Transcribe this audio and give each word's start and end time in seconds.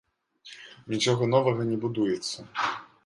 Нічога 0.93 1.23
новага 1.33 1.61
не 1.73 1.77
будуецца. 1.85 2.39